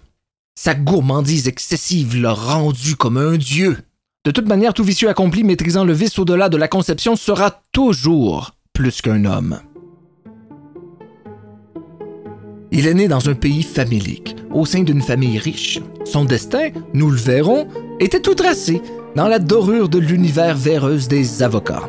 [0.60, 3.78] Sa gourmandise excessive l'a rendu comme un dieu.
[4.26, 8.50] De toute manière, tout vicieux accompli maîtrisant le vice au-delà de la conception sera toujours
[8.74, 9.60] plus qu'un homme.
[12.70, 15.80] Il est né dans un pays famélique, au sein d'une famille riche.
[16.04, 17.68] Son destin, nous le verrons,
[18.00, 18.82] était tout tracé
[19.16, 21.88] dans la dorure de l'univers véreuse des avocats.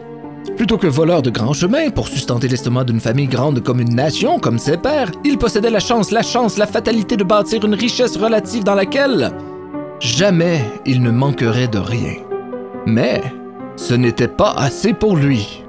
[0.58, 4.40] Plutôt que voleur de grands chemins pour sustenter l'estomac d'une famille grande comme une nation,
[4.40, 8.18] comme ses pères, il possédait la chance, la chance, la fatalité de bâtir une richesse
[8.18, 9.32] relative dans laquelle
[10.00, 12.16] jamais il ne manquerait de rien.
[12.86, 13.22] Mais
[13.76, 15.64] ce n'était pas assez pour lui.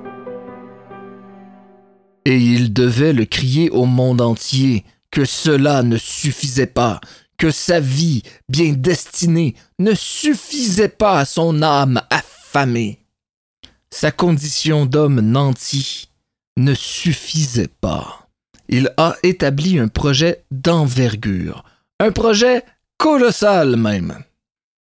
[2.24, 7.00] Et il devait le crier au monde entier que cela ne suffisait pas,
[7.40, 12.98] que sa vie bien destinée ne suffisait pas à son âme affamée.
[13.90, 16.10] Sa condition d'homme nanti
[16.58, 18.28] ne suffisait pas.
[18.68, 21.64] Il a établi un projet d'envergure,
[21.98, 22.62] un projet
[22.98, 24.18] colossal même.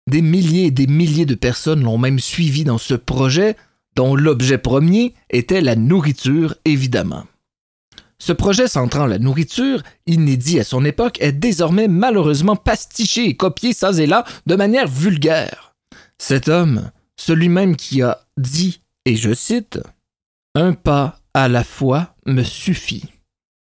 [0.09, 3.57] Des milliers et des milliers de personnes l'ont même suivi dans ce projet,
[3.97, 7.27] dont l'objet premier était la nourriture, évidemment.
[8.18, 13.72] Ce projet centrant la nourriture, inédit à son époque, est désormais malheureusement pastiché et copié
[13.72, 15.74] ça et là de manière vulgaire.
[16.18, 19.79] Cet homme, celui même qui a dit, et je cite,
[20.55, 23.05] Un pas à la fois me suffit,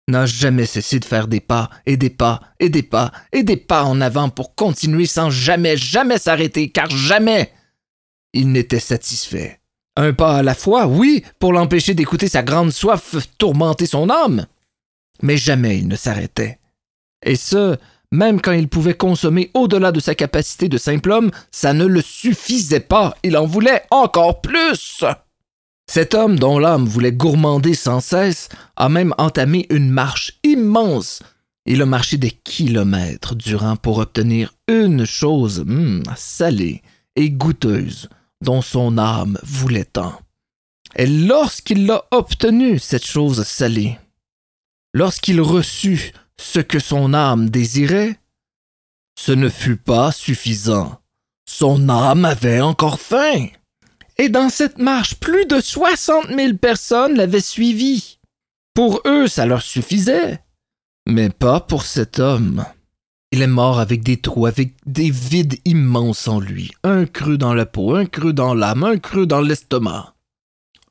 [0.08, 3.58] n'a jamais cessé de faire des pas et des pas et des pas et des
[3.58, 7.52] pas en avant pour continuer sans jamais, jamais s'arrêter, car jamais
[8.32, 9.60] il n'était satisfait.
[9.98, 14.46] Un pas à la fois, oui, pour l'empêcher d'écouter sa grande soif tourmenter son âme.
[15.22, 16.60] Mais jamais il ne s'arrêtait.
[17.26, 17.76] Et ce,
[18.12, 22.00] même quand il pouvait consommer au-delà de sa capacité de simple homme, ça ne le
[22.00, 25.02] suffisait pas, il en voulait encore plus.
[25.90, 31.24] Cet homme dont l'âme voulait gourmander sans cesse a même entamé une marche immense.
[31.66, 36.82] Il a marché des kilomètres durant pour obtenir une chose hum, salée
[37.16, 38.08] et goûteuse
[38.40, 40.18] dont son âme voulait tant.
[40.96, 43.98] Et lorsqu'il l'a obtenu, cette chose salée,
[44.94, 48.18] lorsqu'il reçut ce que son âme désirait,
[49.18, 51.00] ce ne fut pas suffisant.
[51.48, 53.48] Son âme avait encore faim.
[54.16, 58.18] Et dans cette marche, plus de soixante mille personnes l'avaient suivi.
[58.74, 60.40] Pour eux, ça leur suffisait.
[61.06, 62.64] Mais pas pour cet homme.
[63.30, 67.52] Il est mort avec des trous, avec des vides immenses en lui, un creux dans
[67.52, 70.14] la peau, un creux dans l'âme, un creux dans l'estomac.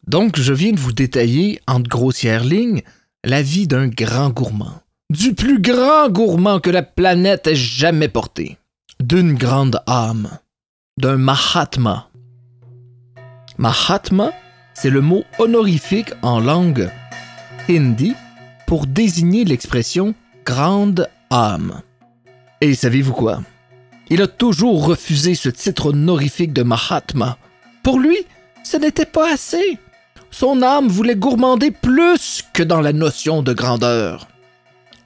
[0.05, 2.83] Donc, je viens de vous détailler, en grossières lignes,
[3.25, 8.57] la vie d'un grand gourmand, du plus grand gourmand que la planète ait jamais porté,
[9.01, 10.29] d'une grande âme,
[10.97, 12.09] d'un Mahatma.
[13.57, 14.31] Mahatma,
[14.75, 16.91] c'est le mot honorifique en langue
[17.67, 18.13] hindi
[18.67, 20.13] pour désigner l'expression
[20.45, 21.81] grande âme.
[22.61, 23.41] Et savez-vous quoi?
[24.09, 27.37] Il a toujours refusé ce titre honorifique de Mahatma.
[27.83, 28.17] Pour lui,
[28.63, 29.77] ce n'était pas assez.
[30.31, 34.27] Son âme voulait gourmander plus que dans la notion de grandeur.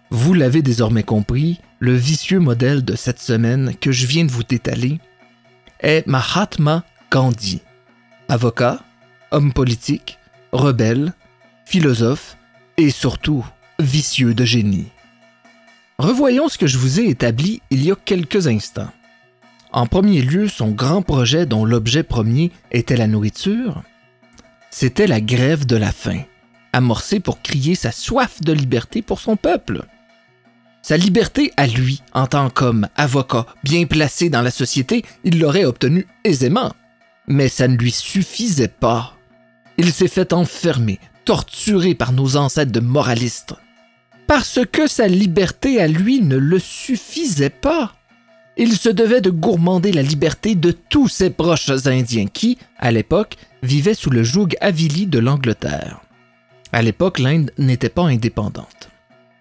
[0.09, 4.43] Vous l'avez désormais compris, le vicieux modèle de cette semaine que je viens de vous
[4.43, 4.99] détaler
[5.79, 7.61] est Mahatma Gandhi.
[8.29, 8.81] Avocat,
[9.31, 10.19] homme politique,
[10.51, 11.13] rebelle,
[11.65, 12.37] philosophe
[12.77, 13.45] et surtout
[13.79, 14.87] vicieux de génie.
[16.01, 18.89] Revoyons ce que je vous ai établi il y a quelques instants.
[19.71, 23.83] En premier lieu, son grand projet dont l'objet premier était la nourriture,
[24.71, 26.23] c'était la grève de la faim,
[26.73, 29.83] amorcé pour crier sa soif de liberté pour son peuple.
[30.81, 35.65] Sa liberté à lui, en tant qu'homme, avocat, bien placé dans la société, il l'aurait
[35.65, 36.73] obtenue aisément.
[37.27, 39.13] Mais ça ne lui suffisait pas.
[39.77, 43.53] Il s'est fait enfermer, torturé par nos ancêtres de moralistes.
[44.33, 47.91] Parce que sa liberté à lui ne le suffisait pas.
[48.55, 53.35] Il se devait de gourmander la liberté de tous ses proches indiens qui, à l'époque,
[53.61, 55.99] vivaient sous le joug avili de l'Angleterre.
[56.71, 58.89] À l'époque, l'Inde n'était pas indépendante.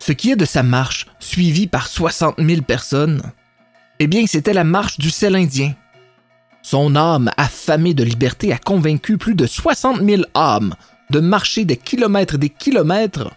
[0.01, 3.23] Ce qui est de sa marche, suivie par 60 000 personnes,
[4.01, 5.73] eh bien, c'était la marche du sel indien.
[6.63, 10.75] Son âme affamée de liberté a convaincu plus de 60 000 âmes
[11.11, 13.31] de marcher des kilomètres et des kilomètres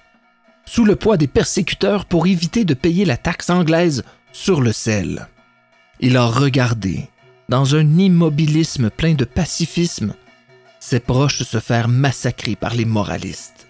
[0.73, 5.27] sous le poids des persécuteurs pour éviter de payer la taxe anglaise sur le sel.
[5.99, 7.09] Il a regardé,
[7.47, 10.15] dans un immobilisme plein de pacifisme,
[10.79, 13.67] ses proches se faire massacrer par les moralistes.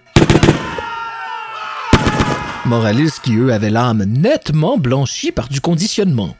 [2.63, 6.37] Moralistes qui, eux, avaient l'âme nettement blanchie par du conditionnement.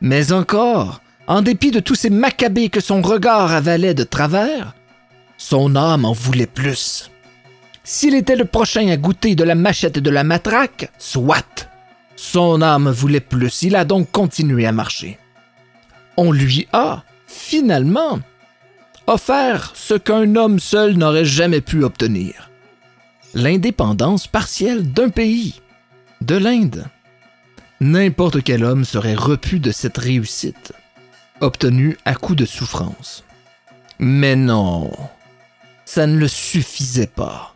[0.00, 4.74] Mais encore, en dépit de tous ces macabées que son regard avalait de travers,
[5.36, 7.10] son âme en voulait plus.
[7.86, 11.68] S'il était le prochain à goûter de la machette et de la matraque, soit.
[12.16, 15.18] Son âme voulait plus, il a donc continué à marcher.
[16.16, 18.20] On lui a, finalement,
[19.06, 22.50] offert ce qu'un homme seul n'aurait jamais pu obtenir.
[23.34, 25.60] L'indépendance partielle d'un pays,
[26.22, 26.86] de l'Inde.
[27.80, 30.72] N'importe quel homme serait repu de cette réussite,
[31.40, 33.24] obtenue à coup de souffrance.
[33.98, 34.90] Mais non,
[35.84, 37.53] ça ne le suffisait pas.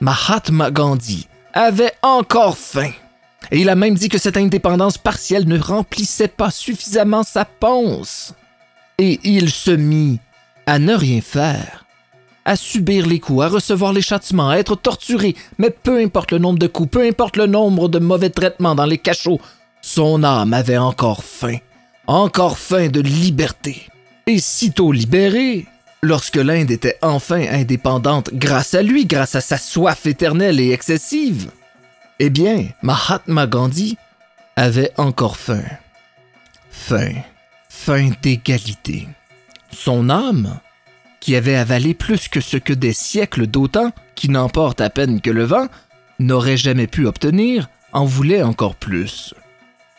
[0.00, 2.90] Mahatma Gandhi avait encore faim.
[3.50, 8.34] Et il a même dit que cette indépendance partielle ne remplissait pas suffisamment sa ponce.
[8.98, 10.20] Et il se mit
[10.66, 11.84] à ne rien faire,
[12.44, 16.38] à subir les coups, à recevoir les châtiments, à être torturé, mais peu importe le
[16.38, 19.40] nombre de coups, peu importe le nombre de mauvais traitements dans les cachots,
[19.80, 21.56] son âme avait encore faim,
[22.06, 23.86] encore faim de liberté.
[24.26, 25.66] Et sitôt libéré,
[26.02, 31.50] lorsque l'Inde était enfin indépendante grâce à lui, grâce à sa soif éternelle et excessive,
[32.18, 33.96] eh bien, Mahatma Gandhi
[34.56, 35.62] avait encore faim.
[36.70, 37.12] Faim.
[37.68, 39.08] Faim d'égalité.
[39.70, 40.58] Son âme,
[41.20, 45.30] qui avait avalé plus que ce que des siècles d'autant, qui n'emportent à peine que
[45.30, 45.68] le vent,
[46.18, 49.34] n'aurait jamais pu obtenir, en voulait encore plus.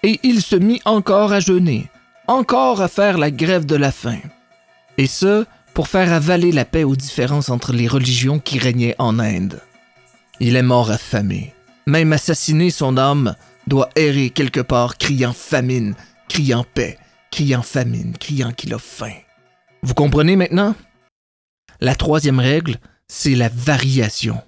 [0.03, 1.89] Et il se mit encore à jeûner,
[2.27, 4.19] encore à faire la grève de la faim.
[4.97, 5.45] Et ce,
[5.79, 9.61] pour faire avaler la paix aux différences entre les religions qui régnaient en Inde.
[10.41, 11.53] Il est mort affamé,
[11.87, 13.33] même assassiné, son âme
[13.65, 15.95] doit errer quelque part, criant famine,
[16.27, 16.97] criant paix,
[17.31, 19.13] criant famine, criant qu'il a faim.
[19.81, 20.75] Vous comprenez maintenant?
[21.79, 22.75] La troisième règle,
[23.07, 24.41] c'est la variation.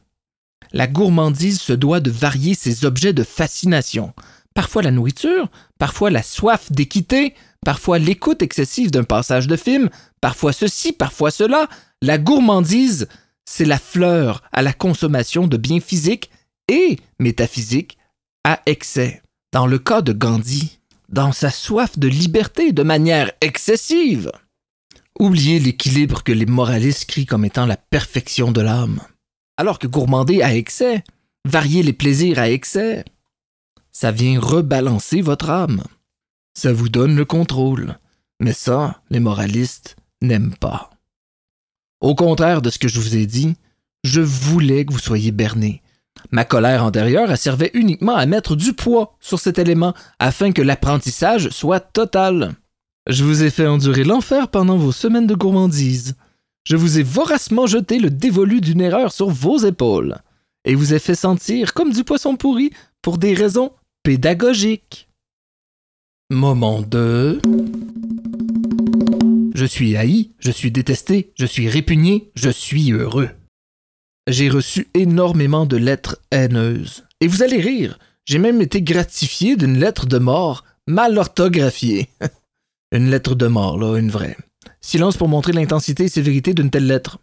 [0.74, 4.14] La gourmandise se doit de varier ses objets de fascination.
[4.54, 7.36] Parfois la nourriture, parfois la soif d'équité,
[7.66, 11.70] parfois l'écoute excessive d'un passage de film, parfois ceci, parfois cela.
[12.02, 13.08] La gourmandise,
[13.46, 16.32] c'est la fleur à la consommation de biens physiques
[16.68, 17.98] et métaphysique
[18.44, 19.22] à excès.
[19.54, 24.32] Dans le cas de Gandhi, dans sa soif de liberté de manière excessive.
[25.20, 29.02] Oubliez l'équilibre que les moralistes crient comme étant la perfection de l'âme.
[29.58, 31.04] Alors que gourmander à excès,
[31.46, 33.04] varier les plaisirs à excès,
[33.92, 35.84] ça vient rebalancer votre âme.
[36.54, 37.98] Ça vous donne le contrôle.
[38.40, 40.90] Mais ça, les moralistes n'aiment pas.
[42.00, 43.56] Au contraire de ce que je vous ai dit,
[44.04, 45.82] je voulais que vous soyez bernés,
[46.32, 51.50] Ma colère antérieure servait uniquement à mettre du poids sur cet élément afin que l'apprentissage
[51.50, 52.54] soit total.
[53.08, 56.16] Je vous ai fait endurer l'enfer pendant vos semaines de gourmandise.
[56.64, 60.20] Je vous ai voracement jeté le dévolu d'une erreur sur vos épaules
[60.64, 63.72] et vous ai fait sentir comme du poisson pourri pour des raisons
[64.04, 65.08] pédagogiques.
[66.32, 67.40] Moment 2.
[69.54, 73.30] Je suis haï, je suis détesté, je suis répugné, je suis heureux.
[74.28, 77.04] J'ai reçu énormément de lettres haineuses.
[77.20, 82.10] Et vous allez rire, j'ai même été gratifié d'une lettre de mort mal orthographiée.
[82.92, 84.38] une lettre de mort, là, une vraie.
[84.80, 87.20] Silence pour montrer l'intensité et sévérité d'une telle lettre.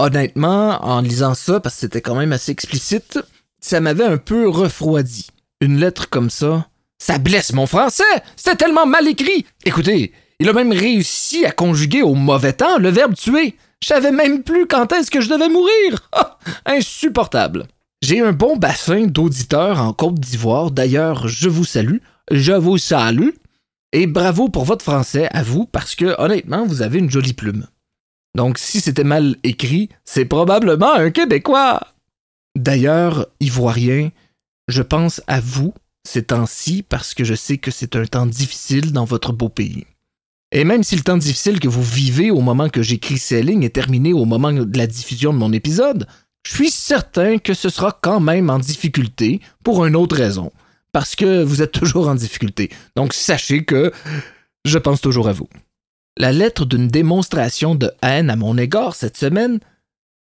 [0.00, 3.20] Honnêtement, en lisant ça, parce que c'était quand même assez explicite,
[3.60, 5.28] ça m'avait un peu refroidi.
[5.62, 8.04] Une lettre comme ça, ça blesse mon français!
[8.36, 9.46] C'était tellement mal écrit!
[9.64, 13.56] Écoutez, il a même réussi à conjuguer au mauvais temps le verbe tuer.
[13.82, 16.08] Je savais même plus quand est-ce que je devais mourir.
[16.12, 17.68] Ah, insupportable.
[18.02, 20.70] J'ai un bon bassin d'auditeurs en Côte d'Ivoire.
[20.70, 21.98] D'ailleurs, je vous salue.
[22.30, 23.30] Je vous salue.
[23.92, 27.66] Et bravo pour votre français à vous, parce que honnêtement, vous avez une jolie plume.
[28.36, 31.80] Donc, si c'était mal écrit, c'est probablement un Québécois.
[32.54, 34.10] D'ailleurs, Ivoirien,
[34.68, 35.74] je pense à vous
[36.06, 39.86] ces temps-ci parce que je sais que c'est un temps difficile dans votre beau pays.
[40.52, 43.64] Et même si le temps difficile que vous vivez au moment que j'écris ces lignes
[43.64, 46.06] est terminé au moment de la diffusion de mon épisode,
[46.46, 50.52] je suis certain que ce sera quand même en difficulté pour une autre raison.
[50.92, 52.70] Parce que vous êtes toujours en difficulté.
[52.94, 53.92] Donc sachez que
[54.64, 55.48] je pense toujours à vous.
[56.16, 59.58] La lettre d'une démonstration de haine à mon égard cette semaine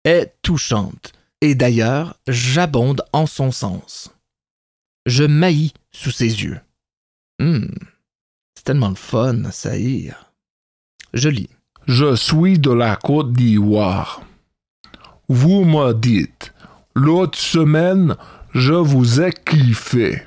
[0.03, 1.13] est touchante.
[1.41, 4.11] Et d'ailleurs, j'abonde en son sens.
[5.05, 6.59] Je maillis sous ses yeux.
[7.41, 7.69] Hum,
[8.55, 10.13] c'est tellement le fun, ça y
[11.13, 11.49] Je lis.
[11.87, 14.21] Je suis de la Côte d'Ivoire.
[15.27, 16.53] Vous me dites,
[16.93, 18.15] l'autre semaine,
[18.53, 20.23] je vous ai kiffé.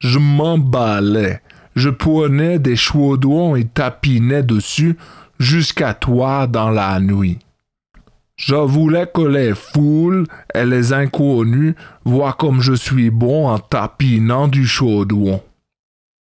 [0.00, 1.42] Je m'emballais,
[1.76, 4.96] je prenais des chaudrons et tapinais dessus
[5.38, 7.38] jusqu'à toi dans la nuit.
[8.40, 11.74] Je voulais que les foules et les inconnus
[12.06, 15.42] voient comme je suis bon en tapinant du chaudron.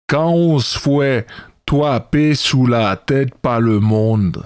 [0.08, 1.28] Quand on se fait
[1.66, 4.42] toiper sous la tête par le monde,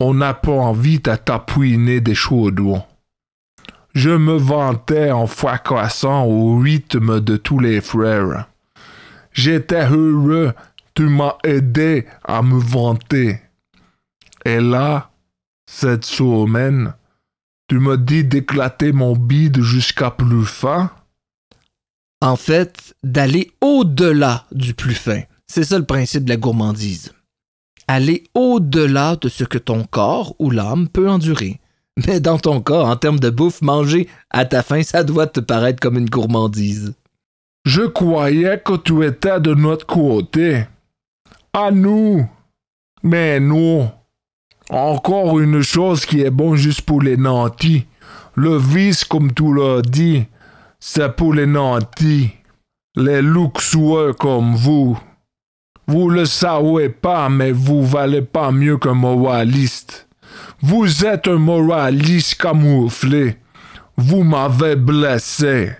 [0.00, 2.82] on n'a pas envie de tapouiner des chaudrons.
[3.94, 8.48] Je me vantais en fracassant au rythme de tous les frères.
[9.32, 10.52] J'étais heureux,
[10.94, 13.40] tu m'as aidé à me vanter.
[14.44, 15.11] Et là,
[15.74, 16.92] cette semaine,
[17.66, 20.90] tu me dis d'éclater mon bide jusqu'à plus fin?
[22.20, 25.22] En fait, d'aller au-delà du plus fin.
[25.48, 27.12] C'est ça le principe de la gourmandise.
[27.88, 31.58] Aller au-delà de ce que ton corps ou l'âme peut endurer.
[32.06, 35.40] Mais dans ton cas, en termes de bouffe, manger à ta faim, ça doit te
[35.40, 36.94] paraître comme une gourmandise.
[37.64, 40.66] Je croyais que tu étais de notre côté.
[41.54, 42.28] À nous.
[43.02, 43.90] Mais non.
[44.72, 47.84] Encore une chose qui est bon juste pour les nantis.
[48.34, 50.24] Le vice, comme tu l'as dit,
[50.80, 52.30] c'est pour les nantis.
[52.96, 54.98] Les luxueux comme vous.
[55.86, 60.08] Vous le savez pas, mais vous valez pas mieux qu'un moraliste.
[60.62, 63.36] Vous êtes un moraliste camouflé.
[63.98, 65.72] Vous m'avez blessé.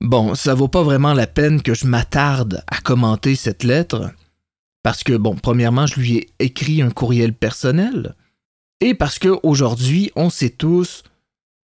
[0.00, 4.10] Bon, ça vaut pas vraiment la peine que je m'attarde à commenter cette lettre,
[4.86, 8.14] parce que, bon, premièrement, je lui ai écrit un courriel personnel,
[8.80, 11.02] et parce qu'aujourd'hui, on sait tous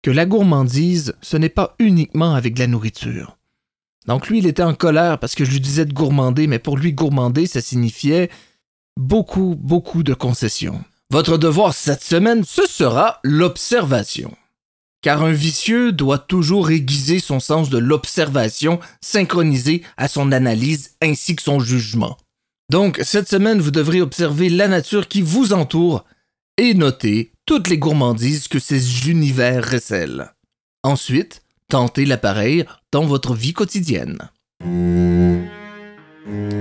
[0.01, 3.37] que la gourmandise, ce n'est pas uniquement avec de la nourriture.
[4.07, 6.75] Donc lui, il était en colère parce que je lui disais de gourmander, mais pour
[6.75, 8.29] lui, gourmander, ça signifiait
[8.99, 10.83] beaucoup, beaucoup de concessions.
[11.09, 14.35] Votre devoir cette semaine, ce sera l'observation.
[15.01, 21.37] Car un vicieux doit toujours aiguiser son sens de l'observation, synchronisé à son analyse ainsi
[21.37, 22.17] que son jugement.
[22.69, 26.05] Donc, cette semaine, vous devrez observer la nature qui vous entoure
[26.57, 30.33] et noter toutes les gourmandises que ces univers recèlent.
[30.83, 34.17] Ensuite, tentez l'appareil dans votre vie quotidienne.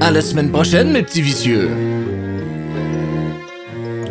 [0.00, 1.70] À la semaine prochaine, mes petits vicieux!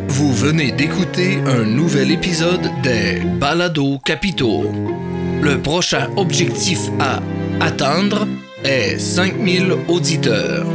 [0.08, 4.72] Vous venez d'écouter un nouvel épisode des Balados Capitaux.
[5.42, 7.22] Le prochain objectif à
[7.60, 8.28] atteindre
[8.64, 10.68] est 5000 auditeurs.